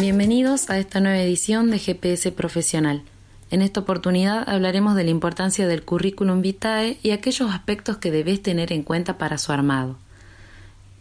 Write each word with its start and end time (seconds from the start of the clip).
Bienvenidos 0.00 0.70
a 0.70 0.78
esta 0.78 0.98
nueva 0.98 1.18
edición 1.18 1.70
de 1.70 1.78
GPS 1.78 2.32
Profesional. 2.32 3.02
En 3.50 3.60
esta 3.60 3.80
oportunidad 3.80 4.48
hablaremos 4.48 4.94
de 4.94 5.04
la 5.04 5.10
importancia 5.10 5.68
del 5.68 5.82
currículum 5.82 6.40
vitae 6.40 6.96
y 7.02 7.10
aquellos 7.10 7.50
aspectos 7.50 7.98
que 7.98 8.10
debes 8.10 8.40
tener 8.40 8.72
en 8.72 8.82
cuenta 8.82 9.18
para 9.18 9.36
su 9.36 9.52
armado. 9.52 9.98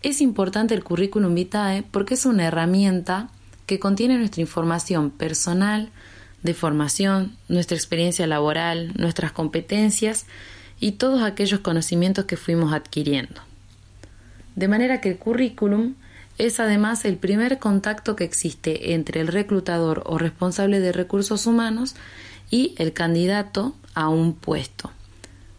Es 0.02 0.20
importante 0.20 0.74
el 0.74 0.84
currículum 0.84 1.34
vitae 1.34 1.82
porque 1.84 2.16
es 2.16 2.26
una 2.26 2.46
herramienta 2.46 3.30
que 3.68 3.80
contiene 3.80 4.18
nuestra 4.18 4.42
información 4.42 5.12
personal, 5.12 5.92
de 6.44 6.54
formación, 6.54 7.38
nuestra 7.48 7.78
experiencia 7.78 8.28
laboral, 8.28 8.92
nuestras 8.98 9.32
competencias 9.32 10.26
y 10.82 10.92
todos 10.92 11.22
aquellos 11.22 11.62
conocimientos 11.62 12.26
que 12.26 12.36
fuimos 12.36 12.74
adquiriendo. 12.74 13.40
De 14.58 14.68
manera 14.68 15.00
que 15.00 15.08
el 15.08 15.18
currículum 15.18 15.94
es 16.40 16.60
además 16.60 17.06
el 17.06 17.18
primer 17.18 17.60
contacto 17.60 18.16
que 18.16 18.24
existe 18.24 18.94
entre 18.94 19.22
el 19.22 19.28
reclutador 19.28 20.04
o 20.06 20.18
responsable 20.18 20.80
de 20.80 20.92
recursos 20.94 21.46
humanos 21.46 21.96
y 22.50 22.74
el 22.78 22.94
candidato 22.94 23.76
a 23.94 24.10
un 24.10 24.34
puesto. 24.34 24.92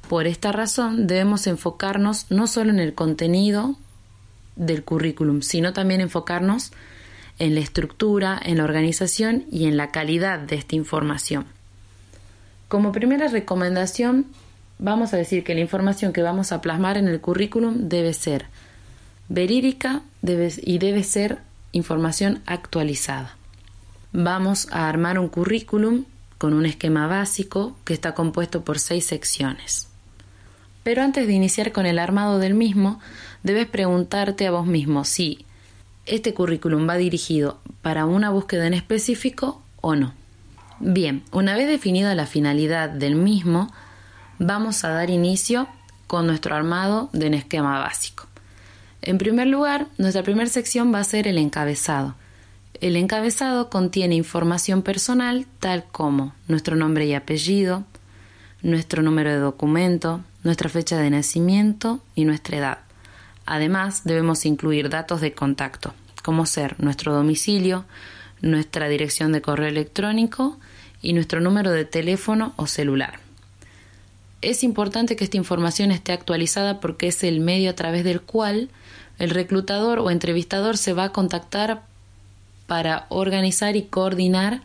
Por 0.09 0.27
esta 0.27 0.51
razón 0.51 1.07
debemos 1.07 1.47
enfocarnos 1.47 2.27
no 2.31 2.47
solo 2.49 2.71
en 2.71 2.81
el 2.81 2.95
contenido 2.95 3.77
del 4.57 4.83
currículum, 4.83 5.43
sino 5.43 5.73
también 5.73 6.01
enfocarnos 6.01 6.73
en 7.39 7.55
la 7.55 7.61
estructura, 7.61 8.41
en 8.43 8.59
la 8.59 8.65
organización 8.65 9.45
y 9.53 9.67
en 9.67 9.77
la 9.77 9.91
calidad 9.91 10.41
de 10.41 10.57
esta 10.57 10.77
información. 10.77 11.45
Como 12.69 12.91
primera 12.91 13.29
recomendación, 13.29 14.27
vamos 14.79 15.13
a 15.13 15.19
decir 15.19 15.45
que 15.45 15.55
la 15.55 15.61
información 15.61 16.13
que 16.13 16.23
vamos 16.23 16.53
a 16.53 16.61
plasmar 16.61 16.97
en 16.97 17.07
el 17.07 17.21
currículum 17.21 17.89
debe 17.89 18.15
ser 18.15 18.47
verídica 19.29 20.03
y 20.23 20.79
debe 20.79 21.03
ser 21.03 21.39
información 21.73 22.43
actualizada. 22.47 23.37
Vamos 24.13 24.69
a 24.73 24.89
armar 24.89 25.19
un 25.19 25.29
currículum 25.29 26.05
con 26.39 26.53
un 26.53 26.67
esquema 26.67 27.07
básico 27.07 27.77
que 27.85 27.95
está 27.95 28.15
compuesto 28.15 28.65
por 28.65 28.79
seis 28.79 29.07
secciones. 29.07 29.89
Pero 30.83 31.03
antes 31.03 31.27
de 31.27 31.33
iniciar 31.33 31.73
con 31.73 31.87
el 31.87 31.99
armado 31.99 32.39
del 32.39 32.55
mismo, 32.55 32.99
debes 33.43 33.67
preguntarte 33.67 34.47
a 34.47 34.51
vos 34.51 34.67
mismo 34.67 35.05
si 35.05 35.45
este 36.07 36.35
currículum 36.35 36.89
va 36.89 36.97
dirigido 36.97 37.61
para 37.83 38.07
una 38.07 38.31
búsqueda 38.31 38.67
en 38.67 38.75
específico 38.75 39.63
o 39.81 39.95
no. 39.95 40.15
Bien, 40.81 41.23
una 41.31 41.55
vez 41.55 41.69
definida 41.69 42.15
la 42.15 42.27
finalidad 42.27 42.89
del 42.89 43.15
mismo, 43.15 43.71
vamos 44.39 44.83
a 44.85 44.89
dar 44.89 45.11
inicio 45.11 45.69
con 46.07 46.27
nuestro 46.27 46.57
armado 46.57 47.11
de 47.13 47.27
un 47.27 47.35
esquema 47.35 47.79
básico. 47.79 48.30
En 49.03 49.19
primer 49.19 49.47
lugar, 49.47 49.87
nuestra 49.97 50.23
primera 50.23 50.49
sección 50.49 50.93
va 50.93 51.01
a 51.01 51.05
ser 51.05 51.27
el 51.27 51.39
encabezado. 51.39 52.15
El 52.81 52.97
encabezado 52.97 53.71
contiene 53.71 54.15
información 54.15 54.83
personal 54.83 55.47
tal 55.59 55.85
como 55.85 56.35
nuestro 56.49 56.77
nombre 56.77 57.07
y 57.07 57.15
apellido, 57.15 57.85
nuestro 58.63 59.03
número 59.03 59.31
de 59.31 59.39
documento, 59.39 60.23
nuestra 60.43 60.69
fecha 60.69 60.99
de 60.99 61.11
nacimiento 61.11 62.01
y 62.15 62.25
nuestra 62.25 62.59
edad. 62.59 62.79
Además, 63.47 64.03
debemos 64.05 64.45
incluir 64.47 64.91
datos 64.91 65.21
de 65.21 65.33
contacto, 65.33 65.95
como 66.23 66.47
ser 66.47 66.83
nuestro 66.83 67.15
domicilio, 67.15 67.85
nuestra 68.43 68.89
dirección 68.89 69.33
de 69.33 69.43
correo 69.43 69.69
electrónico 69.69 70.59
y 71.03 71.15
nuestro 71.15 71.41
número 71.41 71.71
de 71.71 71.85
teléfono 71.85 72.53
o 72.57 72.67
celular. 72.67 73.19
Es 74.43 74.63
importante 74.65 75.17
que 75.17 75.25
esta 75.25 75.37
información 75.37 75.91
esté 75.91 76.13
actualizada 76.13 76.81
porque 76.81 77.09
es 77.09 77.23
el 77.25 77.41
medio 77.41 77.71
a 77.71 77.75
través 77.75 78.05
del 78.05 78.23
cual 78.23 78.71
el 79.19 79.31
reclutador 79.31 79.99
o 79.99 80.11
entrevistador 80.11 80.79
se 80.79 80.95
va 80.95 81.05
a 81.05 81.13
contactar 81.13 81.83
para 82.67 83.07
organizar 83.11 83.77
y 83.77 83.83
coordinar 83.83 84.63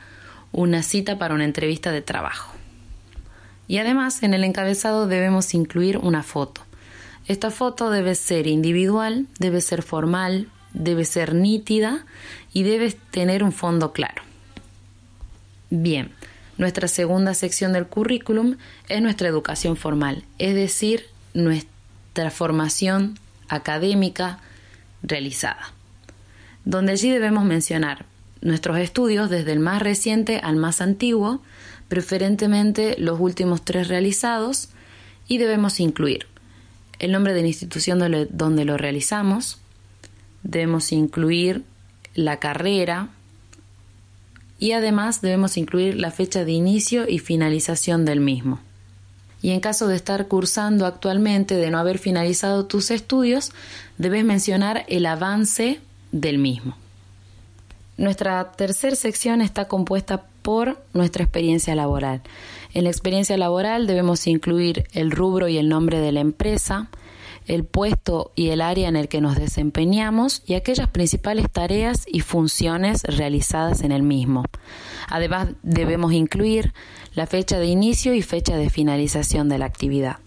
una 0.53 0.81
cita 0.81 1.17
para 1.17 1.35
una 1.35 1.43
entrevista 1.43 1.91
de 1.91 2.01
trabajo. 2.01 2.53
Y 3.67 3.79
además 3.79 4.23
en 4.23 4.33
el 4.33 4.43
encabezado 4.43 5.07
debemos 5.07 5.53
incluir 5.53 5.97
una 5.97 6.23
foto. 6.23 6.61
Esta 7.27 7.51
foto 7.51 7.89
debe 7.89 8.15
ser 8.15 8.47
individual, 8.47 9.27
debe 9.39 9.59
ser 9.59 9.81
formal, 9.81 10.49
debe 10.73 11.03
ser 11.03 11.33
nítida 11.33 12.05
y 12.53 12.63
debe 12.63 12.91
tener 13.11 13.43
un 13.43 13.51
fondo 13.51 13.91
claro. 13.91 14.21
Bien, 15.69 16.11
nuestra 16.57 16.87
segunda 16.87 17.33
sección 17.33 17.73
del 17.73 17.87
currículum 17.87 18.57
es 18.89 19.01
nuestra 19.01 19.27
educación 19.27 19.75
formal, 19.77 20.23
es 20.39 20.55
decir, 20.55 21.05
nuestra 21.33 22.31
formación 22.31 23.19
académica 23.49 24.39
realizada, 25.03 25.73
donde 26.63 26.93
allí 26.93 27.09
debemos 27.09 27.45
mencionar 27.45 28.05
nuestros 28.41 28.77
estudios 28.77 29.29
desde 29.29 29.51
el 29.51 29.59
más 29.59 29.81
reciente 29.81 30.39
al 30.43 30.55
más 30.55 30.81
antiguo, 30.81 31.41
preferentemente 31.87 32.95
los 32.97 33.19
últimos 33.19 33.63
tres 33.63 33.87
realizados, 33.87 34.69
y 35.27 35.39
debemos 35.39 35.79
incluir 35.79 36.27
el 36.99 37.11
nombre 37.11 37.33
de 37.33 37.41
la 37.41 37.47
institución 37.47 37.99
donde 38.29 38.65
lo 38.65 38.77
realizamos, 38.77 39.59
debemos 40.43 40.91
incluir 40.91 41.63
la 42.13 42.39
carrera, 42.39 43.09
y 44.59 44.71
además 44.71 45.21
debemos 45.21 45.57
incluir 45.57 45.95
la 45.95 46.11
fecha 46.11 46.45
de 46.45 46.51
inicio 46.51 47.07
y 47.07 47.19
finalización 47.19 48.05
del 48.05 48.19
mismo. 48.19 48.59
Y 49.41 49.51
en 49.51 49.59
caso 49.59 49.87
de 49.87 49.95
estar 49.95 50.27
cursando 50.27 50.85
actualmente, 50.85 51.55
de 51.55 51.69
no 51.69 51.77
haber 51.77 51.99
finalizado 51.99 52.65
tus 52.65 52.89
estudios, 52.89 53.51
debes 53.97 54.23
mencionar 54.25 54.85
el 54.87 55.05
avance 55.05 55.79
del 56.11 56.37
mismo. 56.37 56.75
Nuestra 57.97 58.51
tercera 58.53 58.95
sección 58.95 59.41
está 59.41 59.67
compuesta 59.67 60.23
por 60.41 60.81
nuestra 60.93 61.23
experiencia 61.23 61.75
laboral. 61.75 62.21
En 62.73 62.83
la 62.83 62.89
experiencia 62.89 63.37
laboral 63.37 63.87
debemos 63.87 64.27
incluir 64.27 64.85
el 64.93 65.11
rubro 65.11 65.47
y 65.47 65.57
el 65.57 65.69
nombre 65.69 65.99
de 65.99 66.11
la 66.11 66.19
empresa, 66.19 66.89
el 67.47 67.63
puesto 67.63 68.31
y 68.35 68.49
el 68.49 68.61
área 68.61 68.87
en 68.87 68.95
el 68.95 69.07
que 69.07 69.21
nos 69.21 69.35
desempeñamos 69.35 70.41
y 70.45 70.55
aquellas 70.55 70.89
principales 70.89 71.49
tareas 71.51 72.05
y 72.07 72.21
funciones 72.21 73.03
realizadas 73.03 73.81
en 73.81 73.91
el 73.91 74.03
mismo. 74.03 74.45
Además, 75.07 75.49
debemos 75.63 76.13
incluir 76.13 76.73
la 77.13 77.27
fecha 77.27 77.59
de 77.59 77.67
inicio 77.67 78.13
y 78.13 78.21
fecha 78.21 78.57
de 78.57 78.69
finalización 78.69 79.49
de 79.49 79.57
la 79.57 79.65
actividad. 79.65 80.17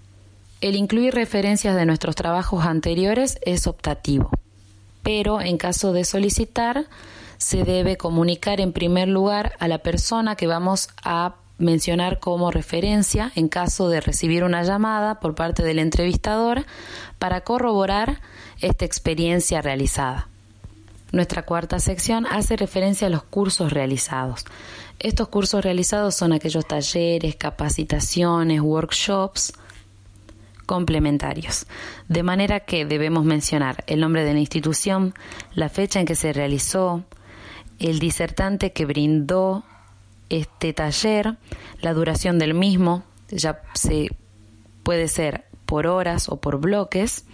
El 0.61 0.77
incluir 0.77 1.15
referencias 1.15 1.77
de 1.77 1.87
nuestros 1.87 2.17
trabajos 2.17 2.65
anteriores 2.65 3.39
es 3.43 3.67
optativo, 3.67 4.31
pero 5.03 5.41
en 5.41 5.57
caso 5.57 5.93
de 5.93 6.05
solicitar, 6.05 6.87
se 7.37 7.63
debe 7.63 7.97
comunicar 7.97 8.61
en 8.61 8.73
primer 8.73 9.07
lugar 9.09 9.53
a 9.61 9.69
la 9.69 9.79
persona 9.79 10.35
que 10.35 10.49
vamos 10.49 10.89
a 11.05 11.37
mencionar 11.59 12.21
como 12.21 12.51
referencia 12.51 13.33
en 13.35 13.49
caso 13.49 13.89
de 13.89 14.01
recibir 14.01 14.45
una 14.45 14.63
llamada 14.63 15.21
por 15.21 15.35
parte 15.35 15.63
del 15.63 15.79
entrevistador 15.79 16.65
para 17.19 17.43
corroborar 17.43 18.21
esta 18.61 18.85
experiencia 18.85 19.61
realizada. 19.61 20.29
Nuestra 21.11 21.43
cuarta 21.43 21.81
sección 21.81 22.27
hace 22.27 22.57
referencia 22.57 23.07
a 23.07 23.11
los 23.11 23.23
cursos 23.23 23.73
realizados. 23.73 24.45
Estos 24.99 25.29
cursos 25.29 25.65
realizados 25.65 26.15
son 26.15 26.33
aquellos 26.33 26.67
talleres, 26.67 27.37
capacitaciones, 27.37 28.61
workshops 28.61 29.53
complementarios, 30.67 31.67
de 32.09 32.23
manera 32.23 32.61
que 32.61 32.85
debemos 32.85 33.25
mencionar 33.25 33.85
el 33.87 34.01
nombre 34.01 34.23
de 34.25 34.35
la 34.35 34.41
institución, 34.41 35.15
la 35.55 35.71
fecha 35.71 35.99
en 35.99 36.05
que 36.05 36.15
se 36.15 36.35
realizó, 36.35 37.05
el 37.79 38.01
disertante 38.01 38.73
que 38.73 38.85
brindó 38.85 39.65
este 40.29 40.73
taller, 40.73 41.37
la 41.81 41.95
duración 41.95 42.39
del 42.39 42.55
mismo, 42.55 43.05
ya 43.31 43.63
se 43.75 44.09
puede 44.83 45.09
ser 45.09 45.45
por 45.67 45.87
horas 45.87 46.29
o 46.29 46.37
por 46.37 46.59
bloques, 46.61 47.25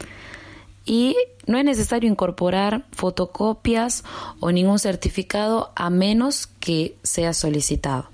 y 0.84 1.16
no 1.46 1.58
es 1.58 1.64
necesario 1.64 2.10
incorporar 2.10 2.84
fotocopias 2.92 4.04
o 4.40 4.52
ningún 4.52 4.78
certificado 4.78 5.72
a 5.76 5.88
menos 5.88 6.46
que 6.46 6.96
sea 7.02 7.32
solicitado. 7.32 8.10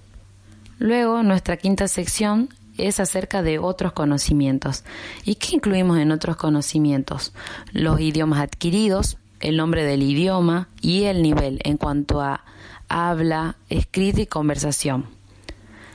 Luego, 0.79 1.23
nuestra 1.23 1.57
quinta 1.57 1.89
sección 1.89 2.49
es 2.79 3.01
acerca 3.01 3.43
de 3.43 3.59
otros 3.59 3.93
conocimientos. 3.93 4.85
¿Y 5.25 5.35
qué 5.35 5.57
incluimos 5.57 5.99
en 5.99 6.13
otros 6.13 6.37
conocimientos? 6.37 7.33
Los 7.73 8.01
idiomas 8.01 8.41
adquiridos, 8.41 9.19
el 9.41 9.57
nombre 9.57 9.85
del 9.85 10.03
idioma 10.03 10.69
y 10.81 11.05
el 11.05 11.23
nivel 11.23 11.61
en 11.65 11.77
cuanto 11.77 12.21
a 12.21 12.45
habla, 12.91 13.57
escrita 13.71 14.21
y 14.21 14.27
conversación. 14.27 15.07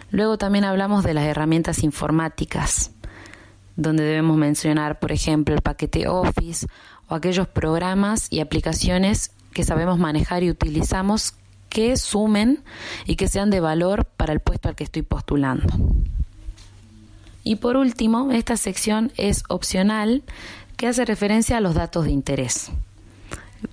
Luego 0.10 0.38
también 0.38 0.64
hablamos 0.64 1.04
de 1.04 1.14
las 1.14 1.26
herramientas 1.26 1.84
informáticas, 1.84 2.92
donde 3.76 4.04
debemos 4.04 4.38
mencionar, 4.38 5.00
por 5.00 5.12
ejemplo, 5.12 5.54
el 5.54 5.62
paquete 5.62 6.08
Office 6.08 6.66
o 7.10 7.16
aquellos 7.16 7.48
programas 7.48 8.28
y 8.32 8.40
aplicaciones 8.40 9.32
que 9.54 9.64
sabemos 9.64 10.00
manejar 10.00 10.44
y 10.44 10.50
utilizamos 10.50 11.36
que 11.70 11.98
sumen 11.98 12.64
y 13.06 13.18
que 13.18 13.28
sean 13.28 13.50
de 13.50 13.60
valor 13.60 14.06
para 14.06 14.32
el 14.32 14.40
puesto 14.40 14.70
al 14.70 14.76
que 14.76 14.86
estoy 14.86 15.02
postulando. 15.02 15.68
Y 17.44 17.58
por 17.58 17.76
último, 17.76 18.32
esta 18.32 18.56
sección 18.58 19.12
es 19.18 19.44
opcional 19.50 20.24
que 20.78 20.88
hace 20.88 21.06
referencia 21.06 21.58
a 21.58 21.62
los 21.62 21.76
datos 21.76 22.06
de 22.06 22.12
interés. 22.12 22.72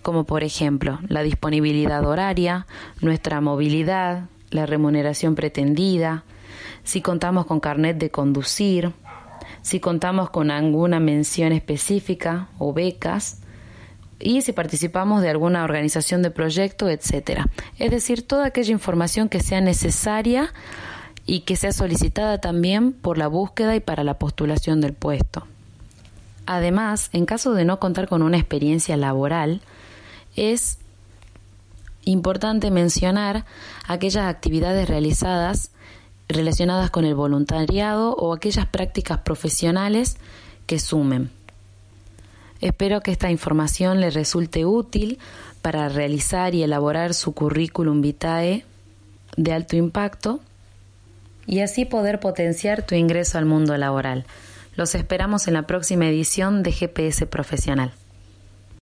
Como 0.01 0.25
por 0.25 0.45
ejemplo 0.45 0.99
la 1.09 1.23
disponibilidad 1.23 2.05
horaria, 2.05 2.67
nuestra 3.01 3.41
movilidad, 3.41 4.27
la 4.51 4.67
remuneración 4.67 5.35
pretendida, 5.35 6.25
si 6.85 7.01
contamos 7.01 7.47
con 7.47 7.61
carnet 7.61 7.99
de 7.99 8.11
conducir, 8.11 8.93
si 9.63 9.81
contamos 9.81 10.31
con 10.31 10.51
alguna 10.51 11.01
mención 11.01 11.53
específica 11.53 12.49
o 12.59 12.73
becas, 12.73 13.43
y 14.23 14.43
si 14.43 14.53
participamos 14.53 15.21
de 15.21 15.31
alguna 15.31 15.65
organización 15.65 16.23
de 16.23 16.31
proyecto, 16.31 16.89
etcétera. 16.89 17.47
Es 17.79 17.91
decir, 17.91 18.27
toda 18.27 18.47
aquella 18.47 18.71
información 18.71 19.29
que 19.29 19.41
sea 19.41 19.61
necesaria 19.61 20.53
y 21.27 21.41
que 21.41 21.57
sea 21.57 21.73
solicitada 21.73 22.41
también 22.41 22.93
por 22.93 23.19
la 23.19 23.27
búsqueda 23.27 23.75
y 23.75 23.81
para 23.81 24.05
la 24.05 24.19
postulación 24.19 24.81
del 24.81 24.93
puesto. 24.93 25.47
Además, 26.47 27.11
en 27.13 27.27
caso 27.27 27.55
de 27.55 27.65
no 27.65 27.79
contar 27.79 28.09
con 28.09 28.23
una 28.23 28.39
experiencia 28.39 28.97
laboral, 28.97 29.61
es 30.37 30.79
importante 32.05 32.71
mencionar 32.71 33.45
aquellas 33.87 34.27
actividades 34.27 34.89
realizadas 34.89 35.71
relacionadas 36.29 36.91
con 36.91 37.05
el 37.05 37.15
voluntariado 37.15 38.15
o 38.15 38.33
aquellas 38.33 38.67
prácticas 38.67 39.19
profesionales 39.19 40.17
que 40.67 40.79
sumen. 40.79 41.31
Espero 42.61 43.01
que 43.01 43.11
esta 43.11 43.31
información 43.31 44.01
le 44.01 44.11
resulte 44.11 44.65
útil 44.65 45.19
para 45.63 45.89
realizar 45.89 46.55
y 46.55 46.63
elaborar 46.63 47.13
su 47.13 47.35
currículum 47.35 48.01
vitae 48.01 48.65
de 49.37 49.53
alto 49.53 49.77
impacto 49.77 50.41
y 51.47 51.61
así 51.61 51.85
poder 51.85 52.21
potenciar 52.21 52.87
tu 52.87 52.95
ingreso 52.95 53.39
al 53.39 53.47
mundo 53.47 53.77
laboral. 53.77 54.25
Los 54.77 54.95
esperamos 54.95 55.49
en 55.49 55.55
la 55.55 55.67
próxima 55.67 56.09
edición 56.09 56.63
de 56.63 56.73
GPS 56.73 57.27
Profesional. 57.27 57.93